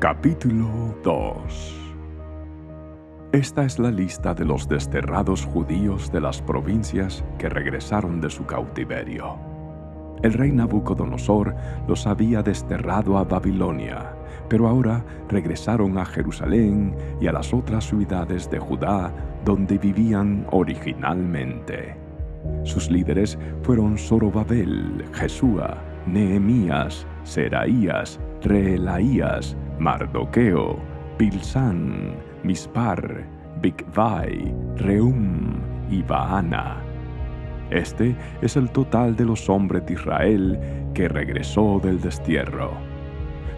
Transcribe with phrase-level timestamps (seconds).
[0.00, 1.92] Capítulo 2
[3.32, 8.46] Esta es la lista de los desterrados judíos de las provincias que regresaron de su
[8.46, 9.36] cautiverio.
[10.22, 11.54] El rey Nabucodonosor
[11.86, 14.14] los había desterrado a Babilonia,
[14.48, 19.12] pero ahora regresaron a Jerusalén y a las otras ciudades de Judá
[19.44, 21.94] donde vivían originalmente.
[22.64, 25.76] Sus líderes fueron Zorobabel, Jesúa,
[26.06, 30.78] Nehemías, Seraías, Reelaías, Mardoqueo,
[31.18, 32.14] Pilsán,
[32.44, 33.26] Mispar,
[33.60, 35.58] Bigvai, Reum
[35.90, 36.76] y Baana.
[37.70, 40.60] Este es el total de los hombres de Israel
[40.94, 42.70] que regresó del destierro.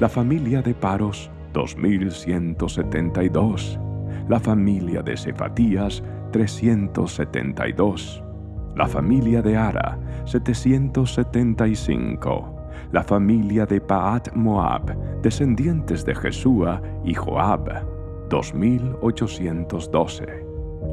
[0.00, 3.78] La familia de Paros, 2172.
[4.28, 8.24] La familia de Cefatías, 372
[8.78, 12.57] la familia de Ara, 775,
[12.92, 17.68] la familia de Paat Moab, descendientes de Jesúa y Joab,
[18.28, 20.44] 2812,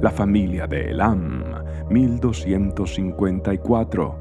[0.00, 1.44] la familia de Elam,
[1.90, 4.16] 1254,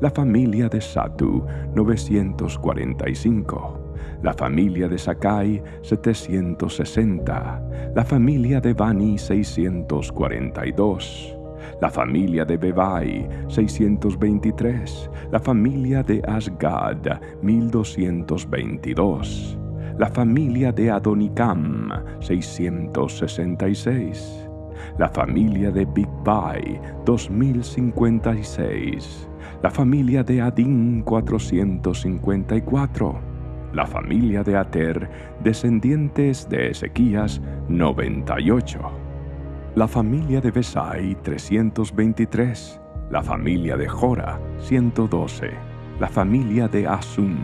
[0.00, 11.35] la familia de Satu, 945, la familia de Sakai, 760, la familia de Bani, 642,
[11.80, 19.58] la familia de Bebai 623, la familia de Asgad 1222,
[19.98, 21.90] la familia de Adonicam
[22.20, 24.48] 666,
[24.98, 29.28] la familia de Bigbai 2056,
[29.62, 33.20] la familia de Adin 454,
[33.72, 35.08] la familia de Ater,
[35.42, 39.05] descendientes de Ezequías 98
[39.76, 45.50] la familia de Besai 323, la familia de Jora 112,
[46.00, 47.36] la familia de Asum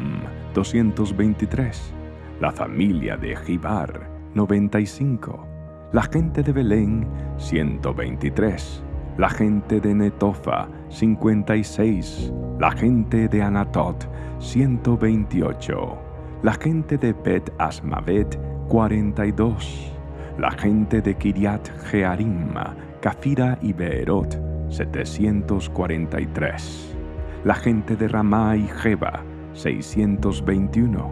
[0.55, 1.94] 223,
[2.41, 5.47] la familia de Jibar 95,
[5.92, 8.83] la gente de Belén 123,
[9.19, 15.99] la gente de Netofa 56, la gente de Anatot 128,
[16.43, 19.93] la gente de Bet Asmavet 42,
[20.38, 22.54] la gente de Kiriat Jearim,
[23.00, 24.38] Kafira y Beerot,
[24.70, 26.97] 743.
[27.44, 29.22] La gente de Ramá y Jeba,
[29.53, 31.10] 621.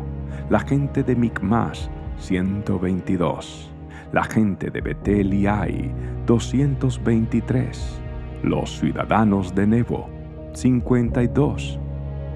[0.48, 3.70] La gente de Micmas, 122.
[4.12, 5.92] La gente de Betel y Ai,
[6.26, 8.00] 223.
[8.42, 10.08] Los ciudadanos de Nebo,
[10.54, 11.78] 52.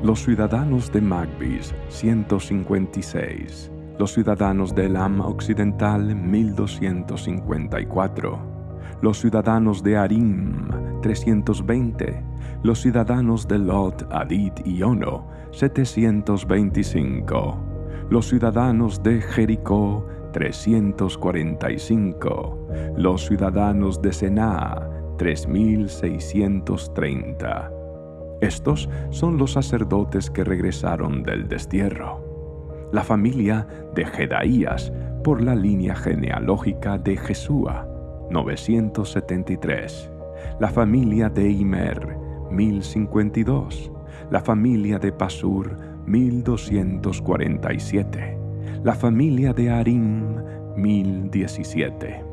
[0.02, 8.38] Los ciudadanos de Magbis, 156 los ciudadanos de Elam Occidental 1254,
[9.00, 10.68] los ciudadanos de Arim
[11.02, 12.24] 320,
[12.62, 17.56] los ciudadanos de Lot, Adid y Ono 725,
[18.10, 27.70] los ciudadanos de Jericó 345, los ciudadanos de Sená 3630.
[28.40, 32.23] Estos son los sacerdotes que regresaron del destierro
[32.94, 33.66] la familia
[33.96, 34.92] de Jedaías
[35.24, 37.88] por la línea genealógica de Jesúa,
[38.30, 40.12] 973,
[40.60, 42.16] la familia de Imer,
[42.52, 43.90] 1052,
[44.30, 48.38] la familia de Pasur, 1247,
[48.84, 50.36] la familia de Arim,
[50.76, 52.24] 1017.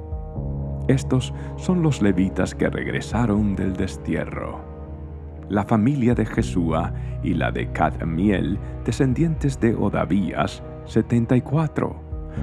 [0.88, 4.71] Estos son los levitas que regresaron del destierro
[5.52, 11.94] la familia de Jesúa y la de Cadmiel, descendientes de Odavías, 74.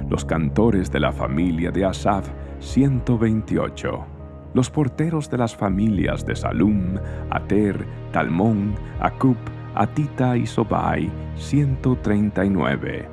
[0.09, 4.05] Los cantores de la familia de Asaf, 128.
[4.53, 6.97] Los porteros de las familias de Salum,
[7.31, 9.37] Ater, Talmón, Acub,
[9.73, 13.09] Atita y Sobai, 139.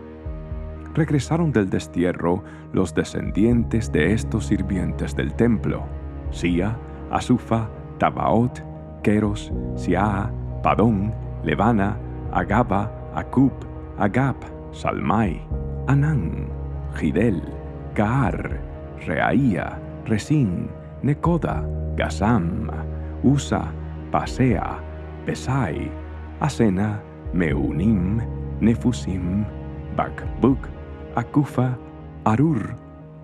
[0.95, 5.84] Regresaron del destierro los descendientes de estos sirvientes del templo,
[6.31, 6.77] Sia,
[7.11, 8.76] Asufa, Tabaot,
[9.06, 10.33] Queros, Siaa,
[10.65, 11.97] Padón, Levana,
[12.33, 13.53] Agaba, Acub,
[13.97, 14.34] Agap,
[14.72, 15.47] Salmai,
[15.87, 16.48] Anán,
[16.98, 17.41] Gidel,
[17.95, 18.59] Gaar,
[19.07, 20.66] Reaía, Resín,
[21.04, 21.63] Necoda,
[21.95, 22.69] Gazam,
[23.22, 23.71] Usa,
[24.10, 24.83] Pasea,
[25.25, 25.89] Pesai,
[26.41, 27.01] Asena,
[27.33, 28.19] Meunim,
[28.60, 29.47] Nefusim,
[29.95, 30.66] Bakbuk,
[31.15, 31.78] Akufa,
[32.25, 32.75] Arur,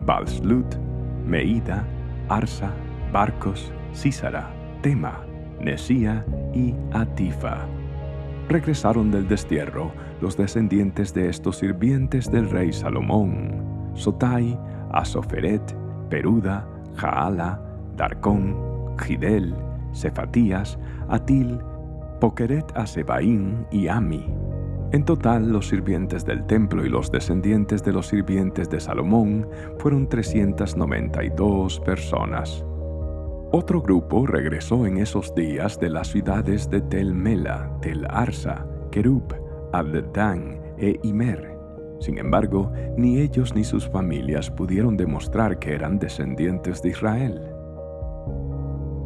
[0.06, 0.78] Balslut,
[1.26, 1.84] Meida,
[2.28, 2.70] Arsa,
[3.12, 4.46] Barcos, Císara,
[4.80, 5.31] Tema,
[5.62, 7.66] Nesía y Atifa.
[8.48, 14.58] Regresaron del destierro los descendientes de estos sirvientes del rey Salomón, Sotai,
[14.92, 15.62] Asoferet,
[16.10, 16.66] Peruda,
[16.96, 17.60] Jaala,
[17.96, 19.54] Darcón, Gidel,
[19.94, 20.78] Cefatías,
[21.08, 21.58] Atil,
[22.20, 24.26] Pokeret Asebaín y Ami.
[24.92, 29.48] En total, los sirvientes del templo y los descendientes de los sirvientes de Salomón
[29.78, 32.64] fueron 392 personas.
[33.54, 39.34] Otro grupo regresó en esos días de las ciudades de Tel Mela, Tel Arsa, Kerub,
[39.74, 41.54] Addan e Imer.
[42.00, 47.42] Sin embargo, ni ellos ni sus familias pudieron demostrar que eran descendientes de Israel.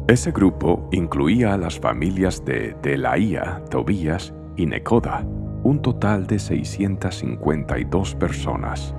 [0.07, 5.27] Ese grupo incluía a las familias de Delaía, Tobías y Necoda,
[5.63, 8.95] un total de 652 personas.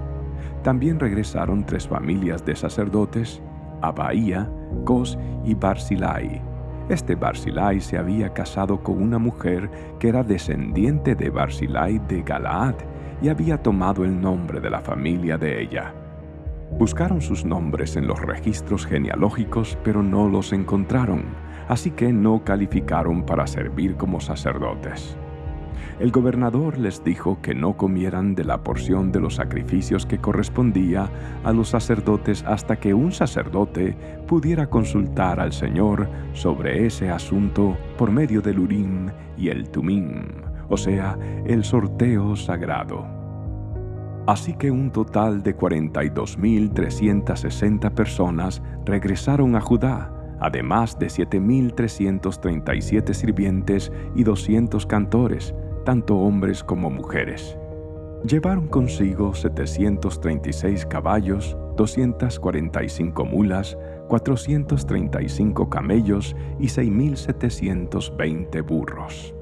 [0.62, 3.40] También regresaron tres familias de sacerdotes,
[3.80, 4.52] Abaía,
[4.84, 6.40] Cos y Barzilai.
[6.88, 12.76] Este Barzilai se había casado con una mujer que era descendiente de Barzilai de Galaad
[13.20, 15.92] y había tomado el nombre de la familia de ella.
[16.78, 21.24] Buscaron sus nombres en los registros genealógicos, pero no los encontraron,
[21.68, 25.16] así que no calificaron para servir como sacerdotes.
[26.00, 31.10] El gobernador les dijo que no comieran de la porción de los sacrificios que correspondía
[31.44, 33.96] a los sacerdotes hasta que un sacerdote
[34.26, 40.22] pudiera consultar al Señor sobre ese asunto por medio del Urim y el Tumim,
[40.68, 43.18] o sea, el sorteo sagrado.
[44.28, 54.24] Así que un total de 42.360 personas regresaron a Judá, además de 7.337 sirvientes y
[54.24, 55.54] 200 cantores,
[55.88, 57.56] tanto hombres como mujeres.
[58.22, 69.34] Llevaron consigo 736 caballos, 245 mulas, 435 camellos y 6.720 burros.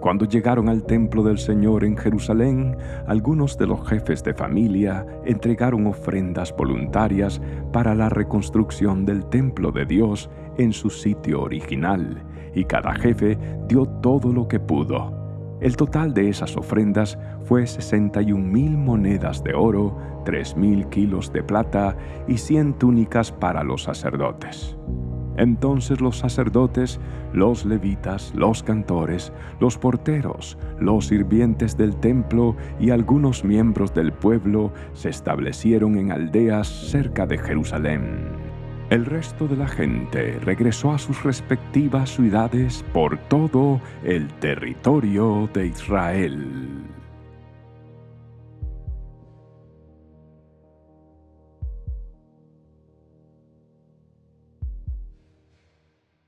[0.00, 2.76] Cuando llegaron al templo del Señor en Jerusalén,
[3.06, 7.40] algunos de los jefes de familia entregaron ofrendas voluntarias
[7.72, 10.28] para la reconstrucción del templo de Dios
[10.58, 12.22] en su sitio original,
[12.54, 15.23] y cada jefe dio todo lo que pudo.
[15.64, 19.96] El total de esas ofrendas fue 61 mil monedas de oro,
[20.26, 21.96] 3 mil kilos de plata
[22.28, 24.76] y 100 túnicas para los sacerdotes.
[25.38, 27.00] Entonces los sacerdotes,
[27.32, 34.70] los levitas, los cantores, los porteros, los sirvientes del templo y algunos miembros del pueblo
[34.92, 38.43] se establecieron en aldeas cerca de Jerusalén.
[38.94, 45.66] El resto de la gente regresó a sus respectivas ciudades por todo el territorio de
[45.66, 46.93] Israel.